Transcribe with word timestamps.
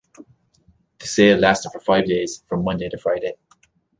The 0.97 1.05
sale 1.05 1.37
lasted 1.37 1.69
for 1.73 1.79
five 1.79 2.07
days, 2.07 2.43
from 2.49 2.63
Monday 2.63 2.89
to 2.89 2.97
Friday. 2.97 3.35